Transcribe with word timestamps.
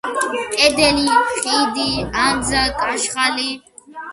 კედელი, 0.53 1.03
ხიდი, 1.41 1.85
ანძა, 2.25 2.65
კაშხალი. 2.81 3.49